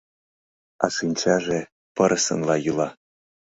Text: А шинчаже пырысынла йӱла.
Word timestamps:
А 0.83 0.85
шинчаже 0.95 1.59
пырысынла 1.95 2.55
йӱла. 2.65 2.89